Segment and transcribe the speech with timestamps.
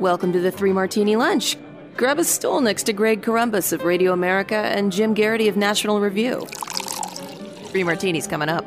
[0.00, 1.56] Welcome to the Three Martini Lunch.
[1.96, 6.00] Grab a stool next to Greg Corombos of Radio America and Jim Geraghty of National
[6.00, 6.44] Review.
[7.66, 8.66] Three martinis coming up.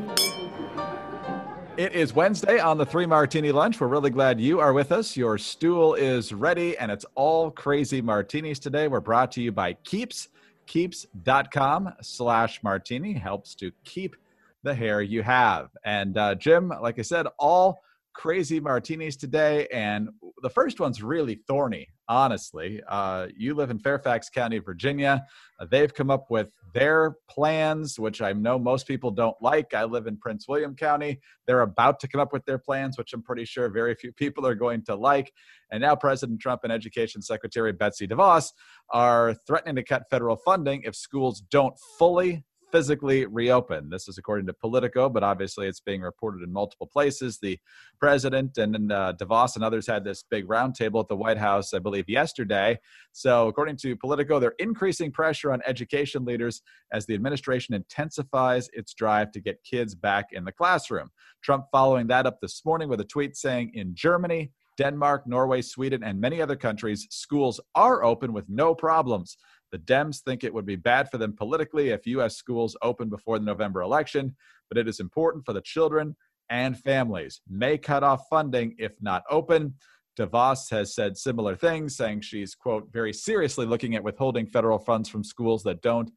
[1.76, 3.82] It is Wednesday on the Three Martini Lunch.
[3.82, 5.18] We're really glad you are with us.
[5.18, 8.88] Your stool is ready, and it's all crazy martinis today.
[8.88, 10.30] We're brought to you by Keeps.
[10.66, 14.16] Keeps.com slash martini helps to keep
[14.64, 15.72] the hair you have.
[15.84, 17.82] And uh, Jim, like I said, all
[18.18, 19.68] crazy martinis today.
[19.72, 20.10] And
[20.42, 22.82] the first one's really thorny, honestly.
[22.88, 25.24] Uh, you live in Fairfax County, Virginia.
[25.60, 29.76] Uh, they've come up with their plans, which I know most people don't like.
[29.76, 31.20] I live in Prince William County.
[31.46, 34.48] They're about to come up with their plans, which I'm pretty sure very few people
[34.48, 35.32] are going to like.
[35.72, 38.52] And now President Trump and Education Secretary Betsy DeVos
[38.90, 43.90] are threatening to cut federal funding if schools don't fully physically reopen.
[43.90, 47.40] This is according to Politico, but obviously it's being reported in multiple places.
[47.40, 47.60] The
[48.00, 51.80] president and uh, DeVos and others had this big roundtable at the White House, I
[51.80, 52.80] believe, yesterday.
[53.12, 58.94] So, according to Politico, they're increasing pressure on education leaders as the administration intensifies its
[58.94, 61.10] drive to get kids back in the classroom.
[61.44, 66.04] Trump following that up this morning with a tweet saying, in Germany, Denmark, Norway, Sweden,
[66.04, 69.38] and many other countries, schools are open with no problems.
[69.72, 72.36] The Dems think it would be bad for them politically if U.S.
[72.36, 74.36] schools open before the November election,
[74.70, 76.16] but it is important for the children
[76.50, 77.42] and families.
[77.50, 79.76] May cut off funding if not open.
[80.18, 85.10] DeVos has said similar things, saying she's, quote, very seriously looking at withholding federal funds
[85.10, 86.12] from schools that don't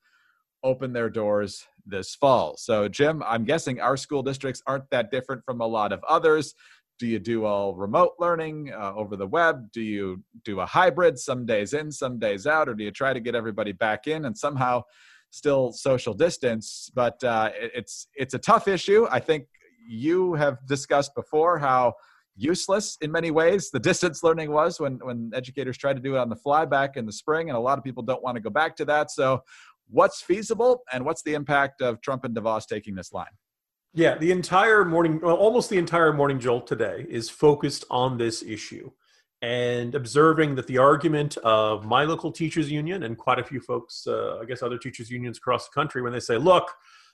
[0.62, 2.56] open their doors this fall.
[2.56, 6.54] So, Jim, I'm guessing our school districts aren't that different from a lot of others
[7.00, 9.72] do you do all remote learning uh, over the web?
[9.72, 13.14] Do you do a hybrid some days in some days out or do you try
[13.14, 14.82] to get everybody back in and somehow
[15.30, 16.90] still social distance?
[16.94, 19.06] But uh, it's it's a tough issue.
[19.10, 19.46] I think
[19.88, 21.94] you have discussed before how
[22.36, 26.18] useless in many ways the distance learning was when when educators tried to do it
[26.18, 28.42] on the fly back in the spring and a lot of people don't want to
[28.42, 29.10] go back to that.
[29.10, 29.42] So
[29.88, 33.34] what's feasible and what's the impact of trump and devos taking this line
[33.92, 38.42] yeah, the entire morning, well, almost the entire morning jolt today is focused on this
[38.42, 38.90] issue
[39.42, 44.06] and observing that the argument of my local teachers union and quite a few folks,
[44.06, 46.70] uh, I guess other teachers unions across the country, when they say, look,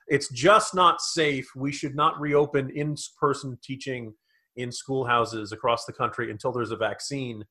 [0.08, 1.48] it's just not safe.
[1.56, 4.12] We should not reopen in person teaching
[4.56, 7.44] in schoolhouses across the country until there's a vaccine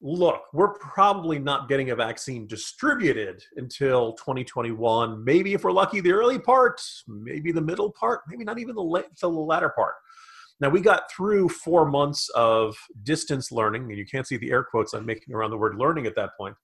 [0.00, 5.24] look, we're probably not getting a vaccine distributed until 2021.
[5.24, 8.82] Maybe if we're lucky, the early part, maybe the middle part, maybe not even the
[8.82, 9.94] late, the latter part.
[10.60, 14.62] Now we got through four months of distance learning, and you can't see the air
[14.62, 16.54] quotes I'm making around the word learning at that point.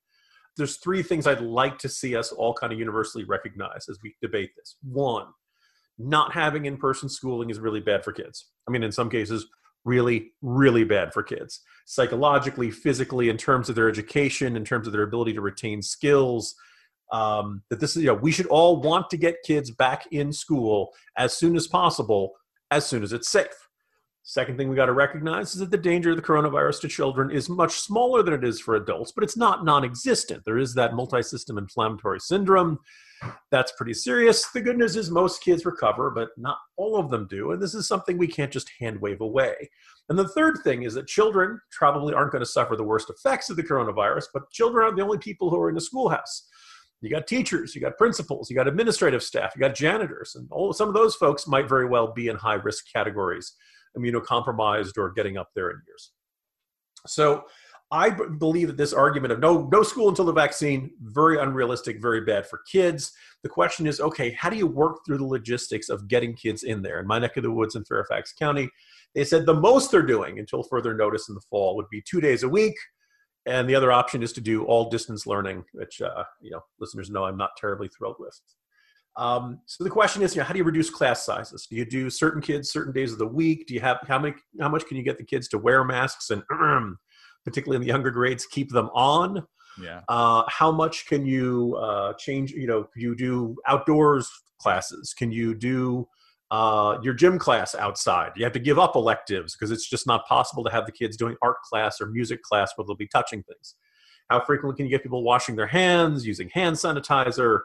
[0.56, 4.14] There's three things I'd like to see us all kind of universally recognize as we
[4.20, 4.76] debate this.
[4.82, 5.26] One,
[5.98, 8.50] not having in-person schooling is really bad for kids.
[8.68, 9.46] I mean, in some cases,
[9.84, 14.92] really, really bad for kids psychologically, physically, in terms of their education, in terms of
[14.92, 16.54] their ability to retain skills.
[17.10, 20.32] Um, that this is, you know, we should all want to get kids back in
[20.32, 22.34] school as soon as possible,
[22.70, 23.68] as soon as it's safe.
[24.22, 27.30] Second thing we got to recognize is that the danger of the coronavirus to children
[27.30, 30.42] is much smaller than it is for adults, but it's not non existent.
[30.44, 32.78] There is that multi system inflammatory syndrome
[33.50, 34.48] that's pretty serious.
[34.50, 37.52] The good news is most kids recover, but not all of them do.
[37.52, 39.54] And this is something we can't just hand wave away.
[40.08, 43.50] And the third thing is that children probably aren't going to suffer the worst effects
[43.50, 46.48] of the coronavirus, but children aren't the only people who are in the schoolhouse.
[47.00, 50.72] You got teachers, you got principals, you got administrative staff, you got janitors, and all
[50.74, 53.54] some of those folks might very well be in high risk categories,
[53.96, 56.12] immunocompromised or getting up there in years.
[57.06, 57.44] So
[57.92, 62.00] I b- believe that this argument of no no school until the vaccine very unrealistic,
[62.00, 63.12] very bad for kids.
[63.42, 66.82] The question is, okay, how do you work through the logistics of getting kids in
[66.82, 67.00] there?
[67.00, 68.70] In my neck of the woods in Fairfax County,
[69.14, 72.20] they said the most they're doing until further notice in the fall would be two
[72.20, 72.76] days a week,
[73.46, 77.10] and the other option is to do all distance learning, which uh, you know listeners
[77.10, 78.38] know I'm not terribly thrilled with.
[79.20, 81.66] Um, so the question is, you know, how do you reduce class sizes?
[81.68, 83.66] Do you do certain kids certain days of the week?
[83.66, 84.34] Do you have how many?
[84.58, 86.42] How much can you get the kids to wear masks and
[87.44, 89.46] particularly in the younger grades, keep them on?
[89.80, 90.00] Yeah.
[90.08, 92.52] Uh, how much can you uh, change?
[92.52, 95.12] You know, you do outdoors classes?
[95.12, 96.08] Can you do
[96.50, 98.32] uh, your gym class outside?
[98.36, 101.18] You have to give up electives because it's just not possible to have the kids
[101.18, 103.74] doing art class or music class where they'll be touching things.
[104.30, 107.60] How frequently can you get people washing their hands, using hand sanitizer?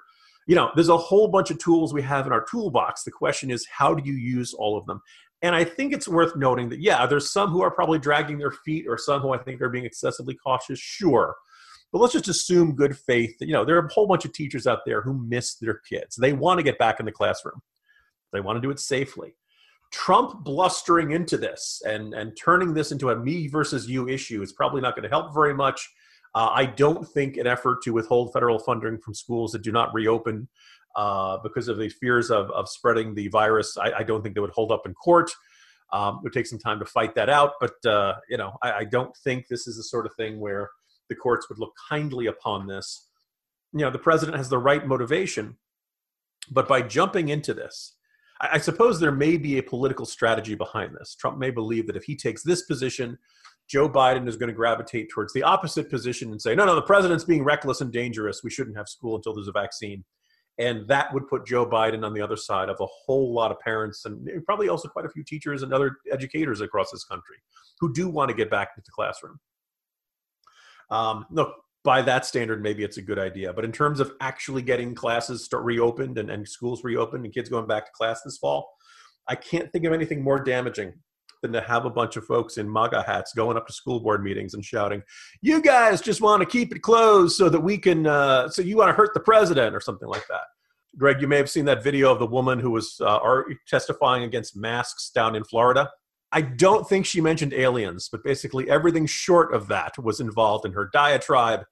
[0.48, 3.04] You know, there's a whole bunch of tools we have in our toolbox.
[3.04, 5.02] The question is, how do you use all of them?
[5.42, 8.52] And I think it's worth noting that, yeah, there's some who are probably dragging their
[8.52, 11.36] feet or some who I think are being excessively cautious, sure.
[11.92, 14.34] But let's just assume good faith that, you know, there are a whole bunch of
[14.34, 16.16] teachers out there who miss their kids.
[16.16, 17.62] They want to get back in the classroom,
[18.34, 19.36] they want to do it safely.
[19.92, 24.52] Trump blustering into this and, and turning this into a me versus you issue is
[24.52, 25.90] probably not going to help very much.
[26.36, 29.94] Uh, I don't think an effort to withhold federal funding from schools that do not
[29.94, 30.50] reopen
[30.96, 34.42] uh, because of the fears of, of spreading the virus, I, I don't think they
[34.42, 35.32] would hold up in court.
[35.94, 38.72] Um, it would take some time to fight that out, but uh, you know, I,
[38.72, 40.70] I, don't think this is the sort of thing where
[41.10, 43.08] the courts would look kindly upon this.
[43.72, 45.58] You know, the president has the right motivation,
[46.50, 47.96] but by jumping into this,
[48.42, 51.16] I, I suppose there may be a political strategy behind this.
[51.16, 53.18] Trump may believe that if he takes this position,
[53.68, 56.82] Joe Biden is going to gravitate towards the opposite position and say, no, no, the
[56.82, 58.42] president's being reckless and dangerous.
[58.44, 60.04] We shouldn't have school until there's a vaccine.
[60.58, 63.60] And that would put Joe Biden on the other side of a whole lot of
[63.60, 67.38] parents and probably also quite a few teachers and other educators across this country
[67.80, 69.40] who do want to get back into the classroom.
[70.92, 73.52] Um, look, by that standard, maybe it's a good idea.
[73.52, 77.50] But in terms of actually getting classes start reopened and, and schools reopened and kids
[77.50, 78.70] going back to class this fall,
[79.28, 80.94] I can't think of anything more damaging
[81.42, 84.24] than to have a bunch of folks in MAGA hats going up to school board
[84.24, 85.04] meetings and shouting,
[85.42, 88.78] "You guys just want to keep it closed so that we can, uh, so you
[88.78, 90.44] want to hurt the president or something like that."
[90.98, 93.20] Greg, you may have seen that video of the woman who was uh,
[93.68, 95.90] testifying against masks down in Florida.
[96.32, 100.74] I don't think she mentioned aliens, but basically everything short of that was involved in
[100.74, 101.66] her diatribe.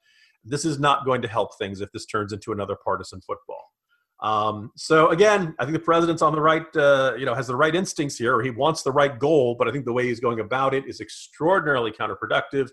[0.43, 3.63] This is not going to help things if this turns into another partisan football.
[4.23, 7.57] Um, so again, I think the president's on the right, uh, you know, has the
[7.57, 8.41] right instincts here.
[8.41, 11.01] He wants the right goal, but I think the way he's going about it is
[11.01, 12.69] extraordinarily counterproductive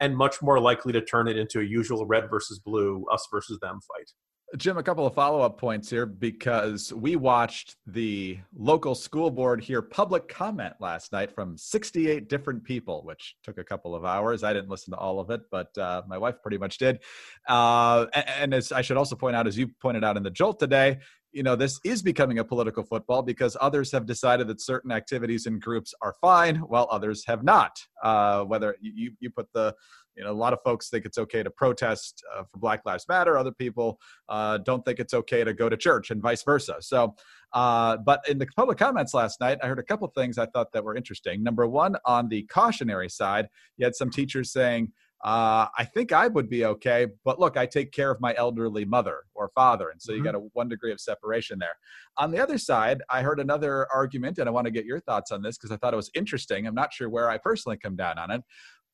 [0.00, 3.58] and much more likely to turn it into a usual red versus blue, us versus
[3.60, 4.10] them fight.
[4.56, 9.62] Jim, a couple of follow up points here because we watched the local school board
[9.62, 14.42] hear public comment last night from 68 different people, which took a couple of hours.
[14.42, 17.00] I didn't listen to all of it, but uh, my wife pretty much did.
[17.46, 20.58] Uh, and, as I should also point out, as you pointed out in the Jolt
[20.58, 20.98] today,
[21.30, 25.44] you know this is becoming a political football because others have decided that certain activities
[25.44, 29.74] and groups are fine while others have not uh, whether you, you put the
[30.18, 33.06] you know a lot of folks think it's okay to protest uh, for black lives
[33.08, 33.98] matter other people
[34.28, 37.14] uh, don't think it's okay to go to church and vice versa so
[37.52, 40.72] uh, but in the public comments last night i heard a couple things i thought
[40.72, 44.92] that were interesting number one on the cautionary side you had some teachers saying
[45.24, 47.08] uh, I think I would be okay.
[47.24, 49.88] But look, I take care of my elderly mother or father.
[49.90, 50.18] And so mm-hmm.
[50.18, 51.76] you got a one degree of separation there.
[52.18, 55.32] On the other side, I heard another argument, and I want to get your thoughts
[55.32, 56.66] on this because I thought it was interesting.
[56.66, 58.42] I'm not sure where I personally come down on it,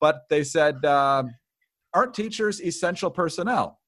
[0.04, 1.22] but they said, uh,
[1.94, 3.80] aren't teachers essential personnel?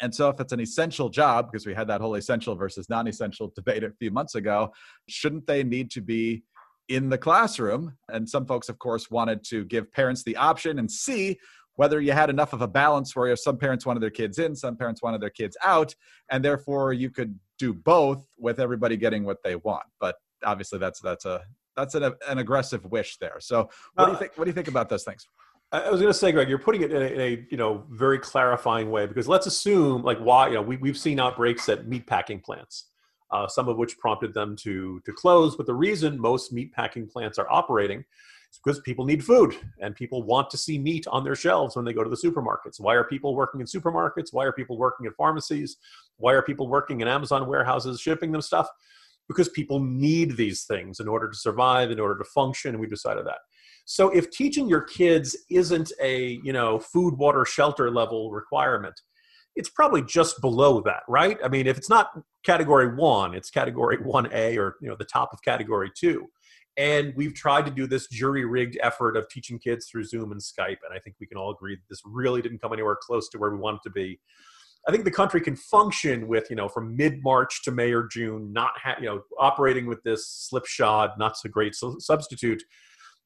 [0.00, 3.06] And so, if it's an essential job, because we had that whole essential versus non
[3.08, 4.72] essential debate a few months ago,
[5.06, 6.44] shouldn't they need to be
[6.88, 7.94] in the classroom.
[8.08, 11.38] And some folks, of course, wanted to give parents the option and see
[11.76, 14.78] whether you had enough of a balance where some parents wanted their kids in, some
[14.78, 15.94] parents wanted their kids out,
[16.30, 19.84] and therefore you could do both with everybody getting what they want.
[20.00, 21.42] But obviously, that's that's a
[21.76, 23.36] that's an, an aggressive wish there.
[23.40, 24.32] So, what do you uh, think?
[24.36, 25.26] What do you think about those things?
[25.78, 27.84] I was going to say, Greg, you're putting it in a, in a, you know
[27.90, 31.88] very clarifying way because let's assume like why you know we we've seen outbreaks at
[31.88, 32.86] meat packing plants
[33.34, 35.56] uh, some of which prompted them to, to close.
[35.56, 39.94] But the reason most meat packing plants are operating is because people need food and
[39.96, 42.78] people want to see meat on their shelves when they go to the supermarkets.
[42.78, 44.32] Why are people working in supermarkets?
[44.32, 45.76] Why are people working at pharmacies?
[46.18, 48.68] Why are people working in Amazon warehouses shipping them stuff?
[49.26, 52.86] Because people need these things in order to survive, in order to function, and we
[52.86, 53.38] decided that.
[53.84, 59.00] So if teaching your kids isn't a you know food, water, shelter level requirement,
[59.56, 61.38] it's probably just below that, right?
[61.44, 62.10] I mean, if it's not
[62.44, 66.26] category one, it's category 1A or, you know, the top of category two.
[66.76, 70.40] And we've tried to do this jury rigged effort of teaching kids through Zoom and
[70.40, 70.78] Skype.
[70.84, 73.38] And I think we can all agree that this really didn't come anywhere close to
[73.38, 74.18] where we want it to be.
[74.86, 78.06] I think the country can function with, you know, from mid March to May or
[78.08, 82.62] June, not, ha- you know, operating with this slipshod, not so great substitute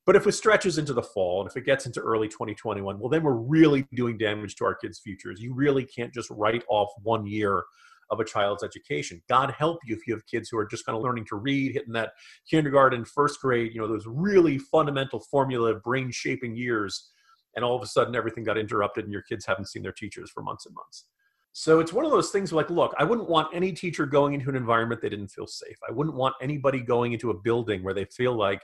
[0.08, 3.10] but if it stretches into the fall and if it gets into early 2021, well,
[3.10, 5.38] then we're really doing damage to our kids' futures.
[5.38, 7.62] You really can't just write off one year
[8.10, 9.20] of a child's education.
[9.28, 11.74] God help you if you have kids who are just kind of learning to read,
[11.74, 12.12] hitting that
[12.48, 17.10] kindergarten, first grade, you know, those really fundamental formula brain shaping years.
[17.54, 20.30] And all of a sudden everything got interrupted and your kids haven't seen their teachers
[20.30, 21.04] for months and months.
[21.52, 24.48] So it's one of those things like, look, I wouldn't want any teacher going into
[24.48, 25.76] an environment they didn't feel safe.
[25.86, 28.62] I wouldn't want anybody going into a building where they feel like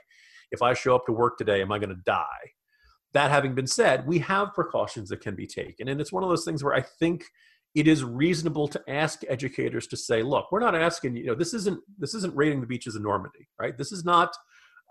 [0.51, 2.23] if I show up to work today, am I going to die?
[3.13, 5.87] That having been said, we have precautions that can be taken.
[5.87, 7.25] And it's one of those things where I think
[7.73, 11.53] it is reasonable to ask educators to say, look, we're not asking, you know, this
[11.53, 13.77] isn't this isn't raiding the beaches of Normandy, right?
[13.77, 14.35] This is not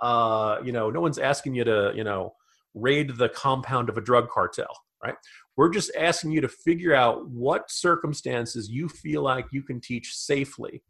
[0.00, 2.34] uh, you know, no one's asking you to, you know,
[2.75, 5.14] raid the compound of a drug cartel, right?
[5.56, 10.14] We're just asking you to figure out what circumstances you feel like you can teach
[10.14, 10.82] safely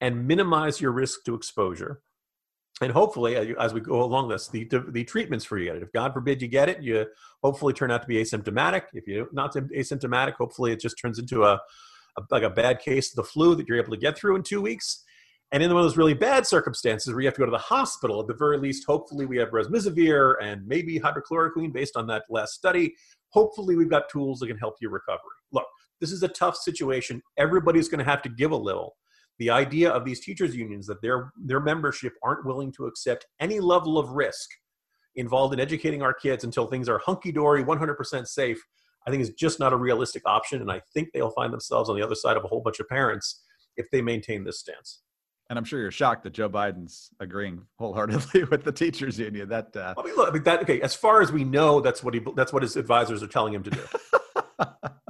[0.00, 2.00] and minimize your risk to exposure
[2.80, 5.82] and hopefully, as we go along this, the, the treatments for you get it.
[5.82, 7.06] If God forbid you get it, you
[7.42, 8.82] hopefully turn out to be asymptomatic.
[8.92, 11.54] If you're not asymptomatic, hopefully it just turns into a,
[12.16, 14.42] a like a bad case of the flu that you're able to get through in
[14.42, 15.04] two weeks.
[15.50, 17.58] And in one of those really bad circumstances where you have to go to the
[17.58, 22.24] hospital, at the very least, hopefully we have remdesivir and maybe hydrochloroquine based on that
[22.28, 22.94] last study.
[23.30, 25.22] Hopefully we've got tools that can help your recovery.
[25.52, 25.66] Look,
[26.00, 27.22] this is a tough situation.
[27.38, 28.96] Everybody's going to have to give a little
[29.38, 33.60] the idea of these teachers unions that their their membership aren't willing to accept any
[33.60, 34.48] level of risk
[35.16, 38.62] involved in educating our kids until things are hunky dory 100% safe
[39.06, 41.96] i think is just not a realistic option and i think they'll find themselves on
[41.96, 43.42] the other side of a whole bunch of parents
[43.76, 45.02] if they maintain this stance
[45.50, 49.48] and I'm sure you're shocked that Joe Biden's agreeing wholeheartedly with the teachers union.
[49.48, 49.94] That uh...
[49.96, 50.80] I mean, look, I mean, that okay.
[50.82, 53.62] As far as we know, that's what he that's what his advisors are telling him
[53.62, 53.80] to do.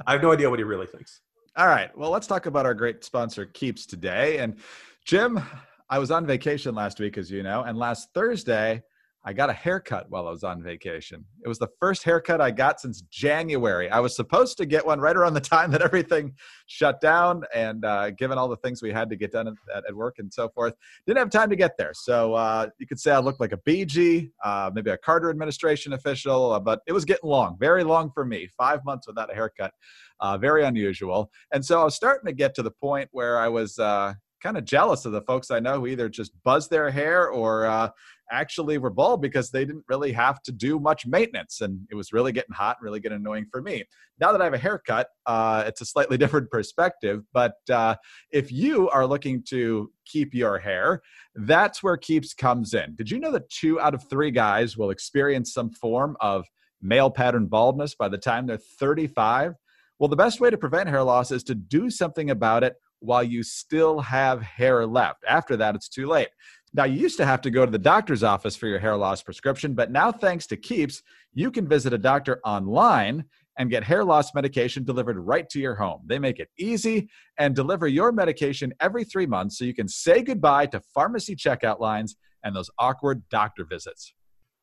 [0.07, 1.19] I have no idea what he really thinks.
[1.55, 1.95] All right.
[1.97, 4.37] Well, let's talk about our great sponsor, Keeps, today.
[4.37, 4.57] And
[5.05, 5.41] Jim,
[5.89, 8.83] I was on vacation last week, as you know, and last Thursday,
[9.25, 11.25] I got a haircut while I was on vacation.
[11.43, 13.89] It was the first haircut I got since January.
[13.89, 16.33] I was supposed to get one right around the time that everything
[16.67, 19.95] shut down, and uh, given all the things we had to get done at, at,
[19.95, 20.73] work and so forth,
[21.05, 21.91] didn't have time to get there.
[21.93, 25.93] So uh, you could say I looked like a BG, uh, maybe a Carter administration
[25.93, 28.47] official, uh, but it was getting long, very long for me.
[28.57, 29.73] Five months without a haircut,
[30.21, 31.29] uh, very unusual.
[31.51, 34.57] And so I was starting to get to the point where I was uh, kind
[34.57, 37.89] of jealous of the folks I know who either just buzz their hair or uh,
[38.31, 42.13] actually were bald because they didn't really have to do much maintenance and it was
[42.13, 43.83] really getting hot and really getting annoying for me.
[44.19, 47.95] Now that i have a haircut uh, it's a slightly different perspective but uh,
[48.31, 51.01] if you are looking to keep your hair
[51.35, 52.95] that's where keeps comes in.
[52.95, 56.45] Did you know that two out of three guys will experience some form of
[56.81, 59.53] male pattern baldness by the time they're 35
[59.99, 63.23] well the best way to prevent hair loss is to do something about it while
[63.23, 66.29] you still have hair left after that it's too late
[66.73, 69.23] now, you used to have to go to the doctor's office for your hair loss
[69.23, 71.01] prescription, but now, thanks to Keeps,
[71.33, 73.25] you can visit a doctor online
[73.57, 76.01] and get hair loss medication delivered right to your home.
[76.05, 80.21] They make it easy and deliver your medication every three months so you can say
[80.21, 84.13] goodbye to pharmacy checkout lines and those awkward doctor visits.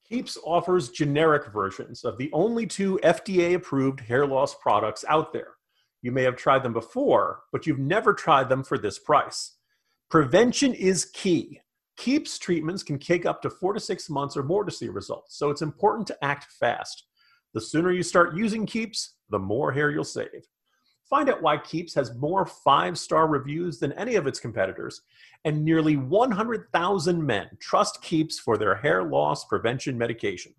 [0.09, 5.56] Keeps offers generic versions of the only two FDA approved hair loss products out there.
[6.07, 9.57] You may have tried them before, but you've never tried them for this price.
[10.09, 11.61] Prevention is key.
[11.97, 15.37] Keeps treatments can take up to four to six months or more to see results,
[15.37, 17.07] so it's important to act fast.
[17.55, 20.47] The sooner you start using Keeps, the more hair you'll save.
[21.11, 25.03] Find out why Keeps has more five star reviews than any of its competitors,
[25.45, 30.55] and nearly 100,000 men trust Keeps for their hair loss prevention medication.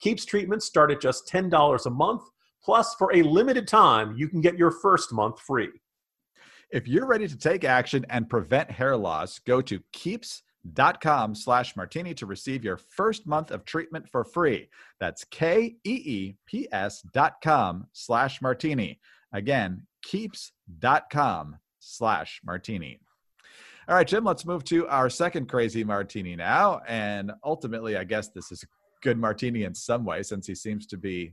[0.00, 2.22] Keeps treatments start at just $10 a month,
[2.62, 5.70] plus, for a limited time, you can get your first month free.
[6.70, 10.42] If you're ready to take action and prevent hair loss, go to Keeps
[10.74, 14.68] dot com slash martini to receive your first month of treatment for free.
[15.00, 19.00] That's K-E-E-P-S dot com slash martini.
[19.32, 23.00] Again, keeps dot com slash martini.
[23.88, 26.82] All right, Jim, let's move to our second crazy martini now.
[26.86, 28.66] And ultimately, I guess this is a
[29.02, 31.32] good martini in some way since he seems to be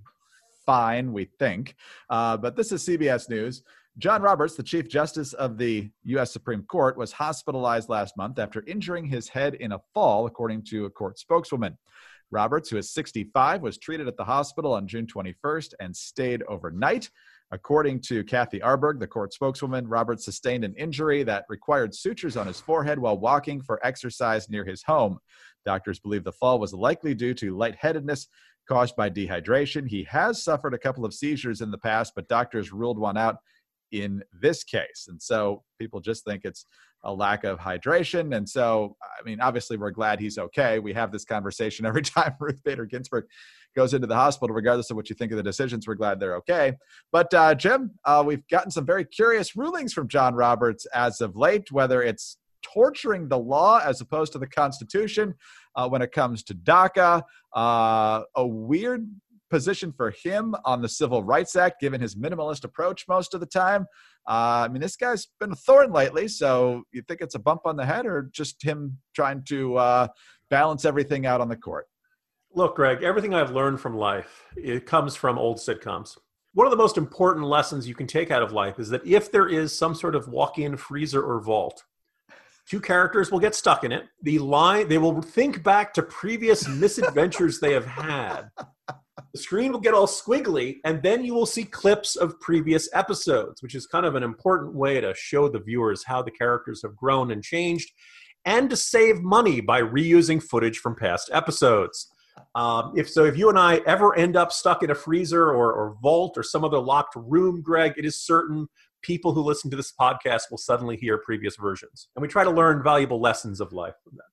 [0.65, 1.75] fine, we think.
[2.09, 3.63] Uh, but this is CBS News.
[3.97, 6.33] John Roberts, the Chief Justice of the U.S.
[6.33, 10.85] Supreme Court, was hospitalized last month after injuring his head in a fall, according to
[10.85, 11.77] a court spokeswoman.
[12.29, 17.09] Roberts, who is 65, was treated at the hospital on June 21st and stayed overnight.
[17.51, 22.47] According to Kathy Arberg, the court spokeswoman, Roberts sustained an injury that required sutures on
[22.47, 25.19] his forehead while walking for exercise near his home.
[25.63, 28.27] Doctors believe the fall was likely due to lightheadedness
[28.67, 29.87] caused by dehydration.
[29.87, 33.37] He has suffered a couple of seizures in the past, but doctors ruled one out
[33.91, 35.05] in this case.
[35.07, 36.65] And so people just think it's
[37.03, 38.35] a lack of hydration.
[38.35, 40.79] And so, I mean, obviously, we're glad he's okay.
[40.79, 43.25] We have this conversation every time Ruth Bader Ginsburg
[43.75, 45.87] goes into the hospital, regardless of what you think of the decisions.
[45.87, 46.73] We're glad they're okay.
[47.11, 51.35] But, uh, Jim, uh, we've gotten some very curious rulings from John Roberts as of
[51.35, 55.35] late, whether it's torturing the law as opposed to the Constitution
[55.75, 57.23] uh, when it comes to DACA,
[57.55, 59.07] uh, a weird
[59.49, 63.45] position for him on the Civil Rights Act, given his minimalist approach most of the
[63.45, 63.85] time.
[64.27, 67.61] Uh, I mean, this guy's been a thorn lately, so you think it's a bump
[67.65, 70.07] on the head or just him trying to uh,
[70.49, 71.85] balance everything out on the court?
[72.53, 76.17] Look, Greg, everything I've learned from life, it comes from old sitcoms.
[76.53, 79.29] One of the most important lessons you can take out of life is that if
[79.29, 81.83] there is some sort of walk-in freezer or vault,
[82.69, 84.05] two characters will get stuck in it.
[84.23, 88.49] The line they will think back to previous misadventures they have had
[89.35, 93.61] the screen will get all squiggly, and then you will see clips of previous episodes,
[93.61, 96.95] which is kind of an important way to show the viewers how the characters have
[96.95, 97.91] grown and changed.
[98.45, 102.11] and to save money by reusing footage from past episodes.
[102.53, 105.73] Um, if so, if you and I ever end up stuck in a freezer or,
[105.73, 108.67] or vault or some other locked room, Greg, it is certain
[109.05, 112.09] people who listen to this podcast will suddenly hear previous versions.
[112.15, 114.25] And we try to learn valuable lessons of life from them.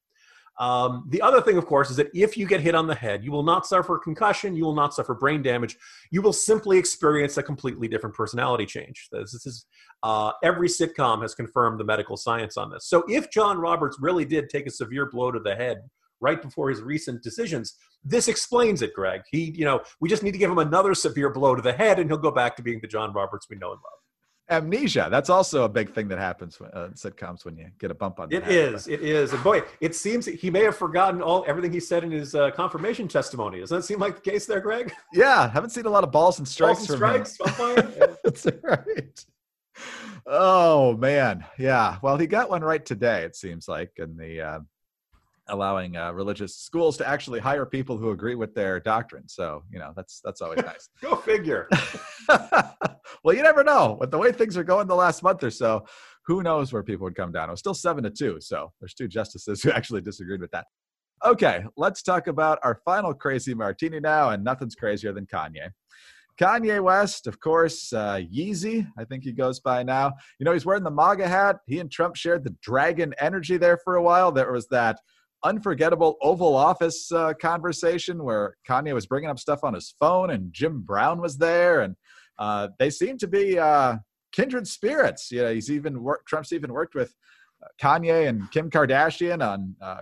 [0.58, 3.24] Um, the other thing, of course, is that if you get hit on the head,
[3.24, 5.76] you will not suffer concussion, you will not suffer brain damage.
[6.10, 9.08] You will simply experience a completely different personality change.
[9.10, 9.66] This, this is
[10.02, 12.86] uh, every sitcom has confirmed the medical science on this.
[12.86, 15.78] So if John Roberts really did take a severe blow to the head
[16.20, 17.74] right before his recent decisions,
[18.04, 19.22] this explains it, Greg.
[19.30, 21.98] He, you know, we just need to give him another severe blow to the head,
[21.98, 24.01] and he'll go back to being the John Roberts we know and love
[24.52, 25.08] amnesia.
[25.10, 28.20] That's also a big thing that happens when, uh, sitcoms when you get a bump
[28.20, 28.32] on.
[28.32, 28.86] It is.
[28.86, 29.32] It is.
[29.32, 32.50] And boy, it seems he may have forgotten all everything he said in his uh,
[32.50, 33.60] confirmation testimony.
[33.60, 34.92] Doesn't that seem like the case there, Greg?
[35.14, 36.86] Yeah, haven't seen a lot of balls and strikes.
[36.86, 37.38] Balls and strikes.
[38.24, 39.24] That's right.
[40.26, 41.98] Oh man, yeah.
[42.02, 43.24] Well, he got one right today.
[43.24, 44.60] It seems like in the uh,
[45.48, 49.28] allowing uh, religious schools to actually hire people who agree with their doctrine.
[49.28, 50.88] So you know that's that's always nice.
[51.00, 51.68] Go figure.
[53.24, 53.96] Well, you never know.
[54.00, 55.86] With the way things are going the last month or so,
[56.26, 57.48] who knows where people would come down?
[57.48, 60.66] It was still seven to two, so there's two justices who actually disagreed with that.
[61.24, 65.70] Okay, let's talk about our final crazy martini now, and nothing's crazier than Kanye.
[66.40, 70.12] Kanye West, of course, uh, Yeezy, I think he goes by now.
[70.40, 71.58] You know, he's wearing the MAGA hat.
[71.66, 74.32] He and Trump shared the dragon energy there for a while.
[74.32, 74.98] There was that
[75.44, 80.52] unforgettable Oval Office uh, conversation where Kanye was bringing up stuff on his phone and
[80.52, 81.96] Jim Brown was there, and
[82.42, 83.96] uh, they seem to be uh,
[84.32, 85.30] kindred spirits.
[85.30, 86.26] Yeah, he's even worked.
[86.26, 87.14] Trump's even worked with
[87.62, 89.98] uh, Kanye and Kim Kardashian on uh,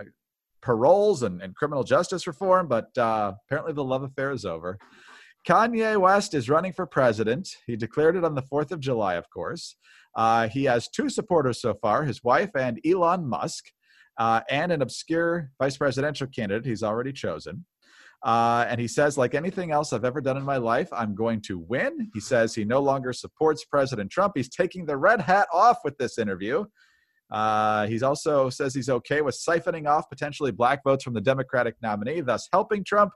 [0.59, 4.79] paroles and, and, criminal justice reform, but uh, apparently the love affair is over.
[5.47, 7.47] Kanye West is running for president.
[7.67, 9.75] He declared it on the 4th of July, of course.
[10.51, 13.65] he has two supporters so far his wife and Elon Musk
[14.17, 17.65] uh, and an obscure vice presidential candidate he's already chosen.
[18.23, 21.41] Uh, and he says, like anything else I've ever done in my life, I'm going
[21.41, 22.09] to win.
[22.13, 24.33] He says he no longer supports President Trump.
[24.35, 26.65] He's taking the red hat off with this interview.
[27.31, 31.75] Uh, he also says he's okay with siphoning off potentially black votes from the Democratic
[31.81, 33.11] nominee, thus helping Trump,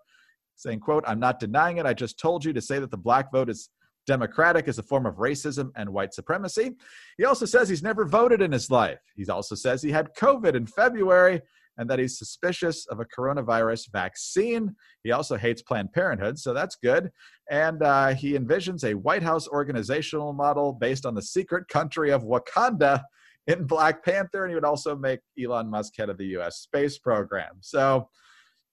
[0.55, 1.85] saying, quote, I'm not denying it.
[1.85, 3.69] I just told you to say that the black vote is
[4.07, 6.71] democratic is a form of racism and white supremacy.
[7.17, 8.99] He also says he's never voted in his life.
[9.15, 11.41] He also says he had COVID in February
[11.77, 14.75] and that he's suspicious of a coronavirus vaccine.
[15.03, 17.11] He also hates Planned Parenthood, so that's good.
[17.49, 22.23] And uh, he envisions a White House organizational model based on the secret country of
[22.23, 23.03] Wakanda
[23.47, 26.57] in Black Panther, and he would also make Elon Musk head of the U.S.
[26.57, 27.53] space program.
[27.61, 28.09] So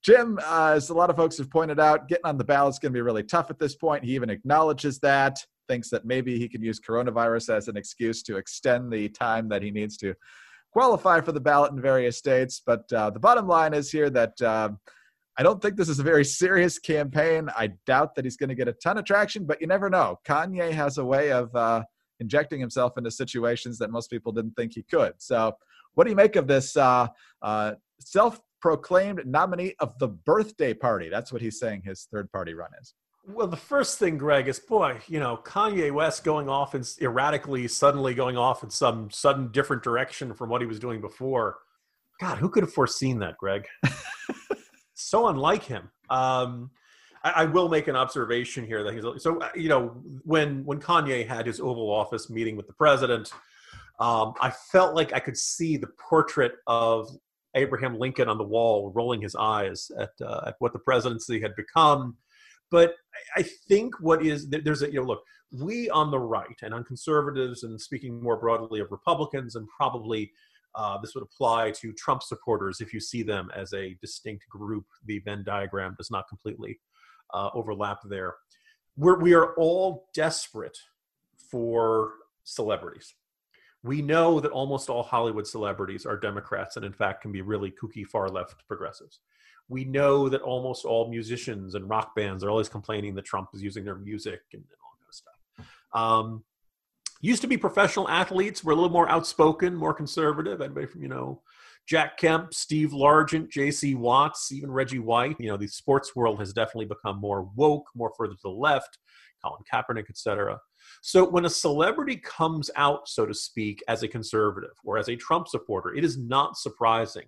[0.03, 2.79] Jim, uh, as a lot of folks have pointed out, getting on the ballot is
[2.79, 4.05] going to be really tough at this point.
[4.05, 5.38] He even acknowledges that,
[5.69, 9.62] thinks that maybe he can use coronavirus as an excuse to extend the time that
[9.62, 10.15] he needs to
[10.73, 12.63] qualify for the ballot in various states.
[12.65, 14.71] But uh, the bottom line is here that uh,
[15.39, 17.49] I don't think this is a very serious campaign.
[17.57, 20.19] I doubt that he's going to get a ton of traction, but you never know.
[20.27, 21.83] Kanye has a way of uh,
[22.21, 25.15] injecting himself into situations that most people didn't think he could.
[25.19, 25.55] So,
[25.95, 27.09] what do you make of this uh,
[27.43, 31.11] uh, self proclaimed nominee of the birthday party.
[31.11, 32.95] That's what he's saying his third party run is.
[33.25, 37.69] Well, the first thing, Greg, is boy, you know, Kanye West going off and erratically,
[37.69, 41.59] suddenly going off in some sudden different direction from what he was doing before.
[42.21, 43.67] God, who could have foreseen that, Greg?
[44.95, 45.91] so unlike him.
[46.11, 46.71] Um,
[47.23, 50.81] I, I, will make an observation here that he's so uh, you know when when
[50.81, 53.33] Kanye had his Oval Office meeting with the president,
[54.01, 57.09] um, I felt like I could see the portrait of
[57.55, 61.55] Abraham Lincoln on the wall, rolling his eyes at uh, at what the presidency had
[61.55, 62.17] become.
[62.73, 62.95] But
[63.37, 66.83] I think what is there's a you know look we on the right and on
[66.83, 70.33] conservatives and speaking more broadly of Republicans and probably
[70.75, 74.87] uh, this would apply to Trump supporters if you see them as a distinct group.
[75.05, 76.81] The Venn diagram does not completely
[77.35, 78.35] uh, overlap there.
[78.97, 80.79] We're, we are all desperate
[81.51, 83.15] for celebrities
[83.83, 87.73] we know that almost all Hollywood celebrities are Democrats and, in fact, can be really
[87.73, 89.21] kooky far left progressives.
[89.73, 93.63] We know that almost all musicians and rock bands are always complaining that Trump is
[93.63, 95.67] using their music and, and all of stuff.
[95.95, 96.45] Um,
[97.23, 100.61] used to be professional athletes were a little more outspoken, more conservative.
[100.61, 101.41] Anybody from, you know,
[101.87, 103.95] Jack Kemp, Steve Largent, J.C.
[103.95, 105.37] Watts, even Reggie White.
[105.41, 108.99] You know, the sports world has definitely become more woke, more further to the left.
[109.43, 110.59] Colin Kaepernick, etc.
[111.01, 115.17] So when a celebrity comes out, so to speak, as a conservative or as a
[115.17, 117.25] Trump supporter, it is not surprising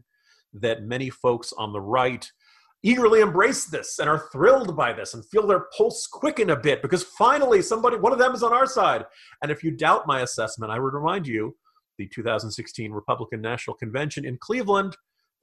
[0.55, 2.31] that many folks on the right
[2.83, 6.83] eagerly embrace this and are thrilled by this and feel their pulse quicken a bit
[6.83, 9.05] because finally somebody one of them is on our side
[9.43, 11.55] and if you doubt my assessment i would remind you
[11.99, 14.97] the 2016 Republican National Convention in Cleveland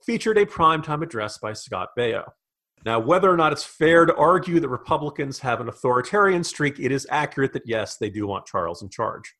[0.04, 2.24] featured a primetime address by Scott Baio.
[2.84, 6.90] Now, whether or not it's fair to argue that Republicans have an authoritarian streak, it
[6.90, 9.32] is accurate that yes, they do want Charles in charge.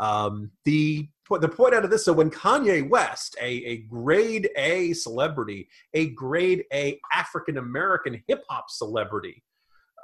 [0.00, 1.08] Um, the
[1.40, 6.10] the point out of this, so when Kanye West, a, a grade A celebrity, a
[6.10, 9.42] grade A African American hip hop celebrity,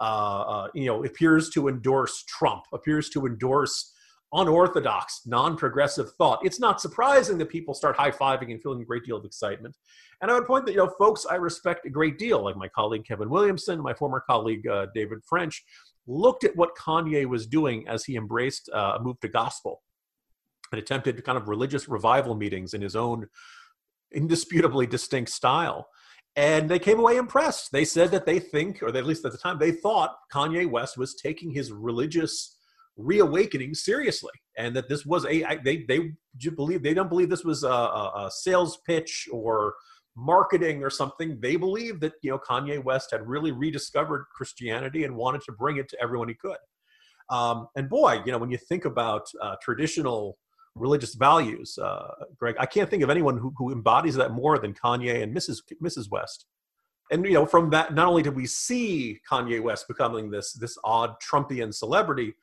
[0.01, 3.93] uh, uh, you know, appears to endorse Trump, appears to endorse
[4.33, 9.17] unorthodox, non-progressive thought, it's not surprising that people start high-fiving and feeling a great deal
[9.17, 9.75] of excitement.
[10.21, 12.69] And I would point that, you know, folks I respect a great deal, like my
[12.69, 15.65] colleague Kevin Williamson, my former colleague uh, David French,
[16.09, 19.83] looked at what Kanye was doing as he embraced uh, a move to gospel
[20.73, 23.29] and attempted kind of religious revival meetings in his own
[24.13, 25.89] indisputably distinct style.
[26.35, 27.73] And they came away impressed.
[27.73, 30.97] They said that they think, or at least at the time, they thought Kanye West
[30.97, 32.57] was taking his religious
[32.97, 36.13] reawakening seriously, and that this was a they they
[36.51, 39.75] believe they don't believe this was a, a sales pitch or
[40.19, 41.39] marketing or something.
[41.41, 45.77] They believe that you know Kanye West had really rediscovered Christianity and wanted to bring
[45.77, 46.59] it to everyone he could.
[47.31, 50.39] Um, and boy, you know when you think about uh, traditional
[50.75, 54.75] religious values, uh, Greg, I can't think of anyone who, who embodies that more than
[54.75, 55.59] Kanye and Mrs.
[55.83, 56.11] Mrs.
[56.11, 56.47] West.
[57.11, 60.77] And you know, from that, not only did we see Kanye West becoming this this
[60.85, 62.35] odd Trumpian celebrity,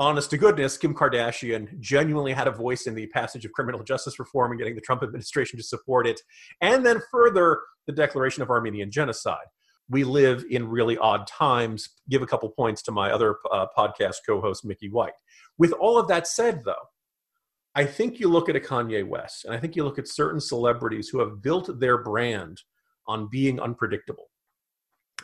[0.00, 4.18] honest to goodness, Kim Kardashian genuinely had a voice in the passage of criminal justice
[4.18, 6.20] reform and getting the Trump administration to support it.
[6.62, 9.46] And then further, the declaration of Armenian genocide.
[9.90, 11.90] We live in really odd times.
[12.08, 15.12] Give a couple points to my other uh, podcast co host, Mickey White.
[15.58, 16.74] With all of that said, though,
[17.74, 20.40] I think you look at a Kanye West, and I think you look at certain
[20.40, 22.62] celebrities who have built their brand
[23.06, 24.30] on being unpredictable,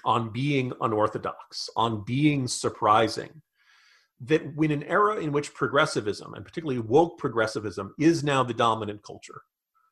[0.05, 3.43] on being unorthodox, on being surprising
[4.21, 9.03] that when an era in which progressivism, and particularly woke progressivism, is now the dominant
[9.03, 9.43] culture,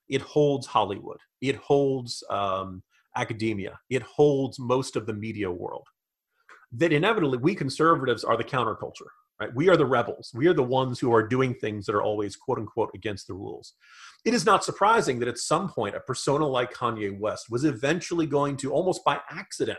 [0.09, 2.83] it holds Hollywood, it holds um,
[3.17, 5.87] academia, it holds most of the media world.
[6.73, 9.09] That inevitably we conservatives are the counterculture,
[9.41, 9.55] right?
[9.55, 10.33] We are the rebels.
[10.35, 13.35] We are the ones who are doing things that are always quote unquote against the
[13.35, 13.75] rules.
[14.25, 18.27] It is not surprising that at some point a persona like Kanye West was eventually
[18.27, 19.79] going to, almost by accident,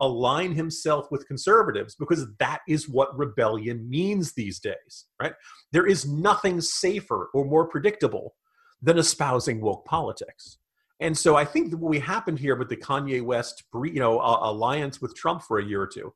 [0.00, 5.34] align himself with conservatives because that is what rebellion means these days, right?
[5.72, 8.34] There is nothing safer or more predictable
[8.82, 10.58] than espousing woke politics.
[11.00, 14.18] And so I think that what we happened here with the Kanye West, you know,
[14.18, 16.12] uh, alliance with Trump for a year or two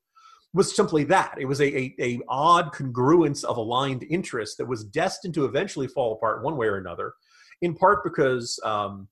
[0.54, 1.34] was simply that.
[1.38, 5.88] It was a, a, a odd congruence of aligned interests that was destined to eventually
[5.88, 7.12] fall apart one way or another,
[7.60, 9.08] in part because um,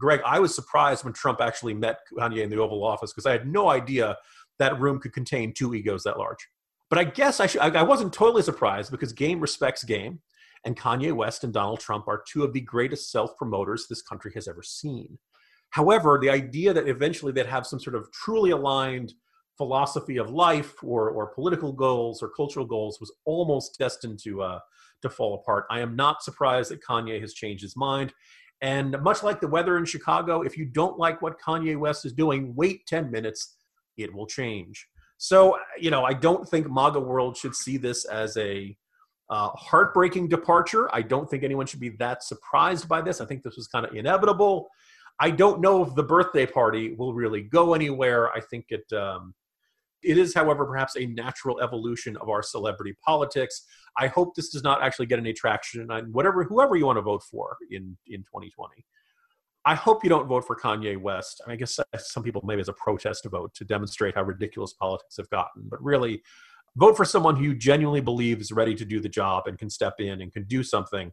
[0.00, 3.32] Greg, I was surprised when Trump actually met Kanye in the Oval Office because I
[3.32, 4.16] had no idea
[4.58, 6.48] that room could contain two egos that large.
[6.88, 10.20] But I guess I, should, I wasn't totally surprised because game respects game,
[10.64, 14.32] and Kanye West and Donald Trump are two of the greatest self promoters this country
[14.34, 15.18] has ever seen.
[15.70, 19.12] However, the idea that eventually they'd have some sort of truly aligned
[19.56, 24.58] philosophy of life or, or political goals or cultural goals was almost destined to, uh,
[25.02, 25.66] to fall apart.
[25.70, 28.12] I am not surprised that Kanye has changed his mind.
[28.62, 32.12] And much like the weather in Chicago, if you don't like what Kanye West is
[32.12, 33.56] doing, wait 10 minutes,
[33.96, 34.86] it will change.
[35.16, 38.76] So, you know, I don't think MAGA world should see this as a
[39.30, 40.94] uh, heartbreaking departure.
[40.94, 43.20] I don't think anyone should be that surprised by this.
[43.20, 44.68] I think this was kind of inevitable.
[45.20, 48.30] I don't know if the birthday party will really go anywhere.
[48.30, 49.34] I think it um,
[50.02, 53.64] it is, however, perhaps a natural evolution of our celebrity politics.
[53.98, 57.02] I hope this does not actually get any traction on whatever whoever you want to
[57.02, 58.84] vote for in in 2020.
[59.66, 61.42] I hope you don't vote for Kanye West.
[61.46, 65.28] I guess some people maybe as a protest vote to demonstrate how ridiculous politics have
[65.28, 66.22] gotten, but really
[66.76, 69.68] vote for someone who you genuinely believe is ready to do the job and can
[69.68, 71.12] step in and can do something.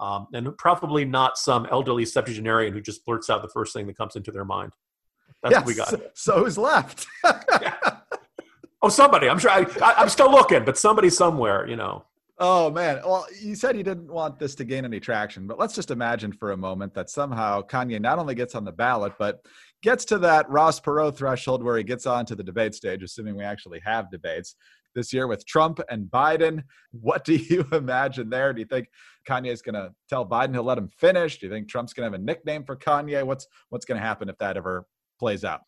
[0.00, 3.96] Um, and probably not some elderly septuagenarian who just blurts out the first thing that
[3.96, 4.72] comes into their mind.
[5.42, 5.88] That's yes, what we got.
[5.88, 7.06] So, so who's left?
[7.24, 7.98] yeah.
[8.82, 9.28] Oh, somebody.
[9.28, 9.50] I'm sure.
[9.50, 12.04] I, I, am still looking, but somebody somewhere, you know.
[12.38, 13.00] Oh man.
[13.04, 16.32] Well, you said you didn't want this to gain any traction, but let's just imagine
[16.32, 19.40] for a moment that somehow Kanye not only gets on the ballot, but
[19.82, 23.44] gets to that Ross Perot threshold where he gets onto the debate stage, assuming we
[23.44, 24.56] actually have debates
[24.96, 26.64] this year with Trump and Biden.
[26.90, 28.52] What do you imagine there?
[28.52, 28.88] Do you think
[29.28, 31.38] Kanye's going to tell Biden he'll let him finish?
[31.38, 33.24] Do you think Trump's going to have a nickname for Kanye?
[33.24, 34.86] What's what's going to happen if that ever
[35.20, 35.60] plays out?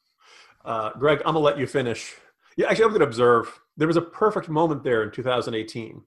[0.64, 2.16] Uh, Greg, I'm gonna let you finish
[2.56, 6.02] yeah, actually, I'm going to observe there was a perfect moment there in 2018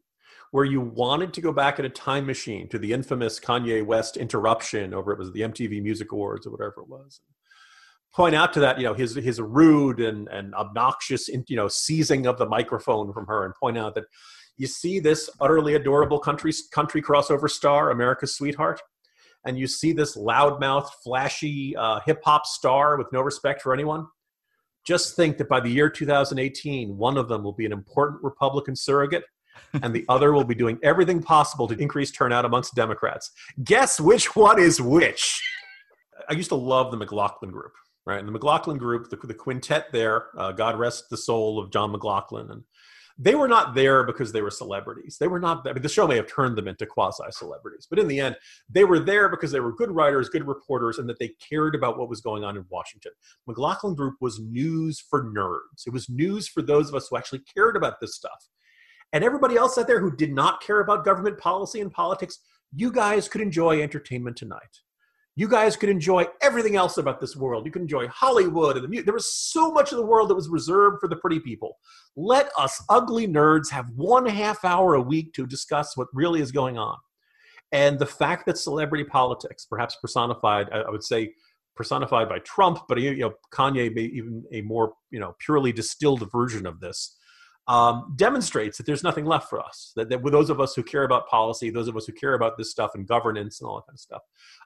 [0.51, 4.15] where you wanted to go back in a time machine to the infamous Kanye West
[4.15, 7.19] interruption over it was the MTV Music Awards or whatever it was.
[8.15, 12.25] Point out to that, you know, his his rude and and obnoxious, you know, seizing
[12.25, 14.05] of the microphone from her, and point out that
[14.55, 18.81] You see this utterly adorable country country crossover star, America's sweetheart,
[19.45, 24.07] and you see this loudmouth, flashy uh, hip hop star with no respect for anyone.
[24.87, 28.73] Just think that by the year 2018, one of them will be an important Republican
[28.73, 29.25] surrogate,
[29.83, 33.31] and the other will be doing everything possible to increase turnout amongst Democrats.
[33.65, 35.43] Guess which one is which?
[36.29, 37.73] I used to love the McLaughlin group,
[38.05, 38.19] right?
[38.19, 41.91] And the McLaughlin group, the, the quintet there, uh, God rest the soul of John
[41.91, 42.63] McLaughlin and
[43.19, 45.17] they were not there because they were celebrities.
[45.19, 45.67] They were not.
[45.67, 48.35] I mean, the show may have turned them into quasi celebrities, but in the end,
[48.69, 51.97] they were there because they were good writers, good reporters, and that they cared about
[51.97, 53.11] what was going on in Washington.
[53.47, 55.87] McLaughlin Group was news for nerds.
[55.87, 58.49] It was news for those of us who actually cared about this stuff.
[59.13, 62.39] And everybody else out there who did not care about government policy and politics,
[62.75, 64.81] you guys could enjoy entertainment tonight
[65.37, 67.63] you guys could enjoy everything else about this world.
[67.63, 69.05] You could enjoy Hollywood and the music.
[69.05, 71.77] There was so much of the world that was reserved for the pretty people.
[72.15, 76.51] Let us ugly nerds have one half hour a week to discuss what really is
[76.51, 76.97] going on.
[77.71, 81.33] And the fact that celebrity politics, perhaps personified, I would say
[81.75, 86.31] personified by Trump, but you know Kanye may even a more you know purely distilled
[86.31, 87.15] version of this,
[87.67, 89.91] um, demonstrates that there's nothing left for us.
[89.95, 92.33] That, that with those of us who care about policy, those of us who care
[92.33, 94.21] about this stuff and governance and all that kind of stuff,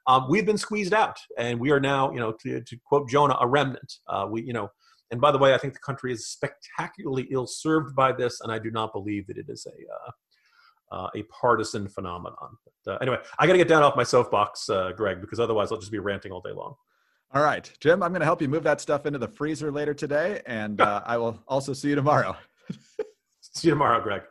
[0.08, 3.38] um, we've been squeezed out, and we are now, you know, to, to quote Jonah,
[3.40, 3.94] a remnant.
[4.08, 4.70] Uh, we, you know,
[5.12, 8.52] and by the way, I think the country is spectacularly ill served by this, and
[8.52, 10.12] I do not believe that it is a uh,
[10.92, 12.58] uh, a partisan phenomenon.
[12.86, 15.72] But uh, anyway, I got to get down off my soapbox, uh, Greg, because otherwise
[15.72, 16.76] I'll just be ranting all day long.
[17.34, 19.94] All right, Jim, I'm going to help you move that stuff into the freezer later
[19.94, 22.36] today, and uh, I will also see you tomorrow.
[23.42, 24.22] See you tomorrow, Greg.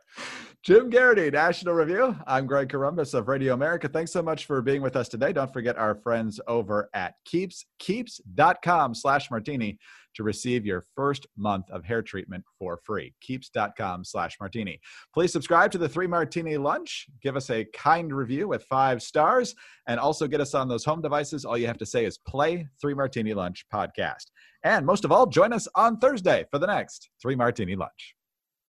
[0.63, 2.15] Jim Geraghty, National Review.
[2.27, 3.89] I'm Greg Corombos of Radio America.
[3.89, 5.33] Thanks so much for being with us today.
[5.33, 9.79] Don't forget our friends over at Keeps, keeps.com slash martini
[10.17, 13.15] to receive your first month of hair treatment for free.
[13.23, 14.79] Keeps.com slash martini.
[15.15, 17.07] Please subscribe to the Three Martini Lunch.
[17.23, 19.55] Give us a kind review with five stars
[19.89, 21.47] and also get us on those home devices.
[21.47, 24.27] All you have to say is play Three Martini Lunch podcast.
[24.63, 28.15] And most of all, join us on Thursday for the next Three Martini Lunch.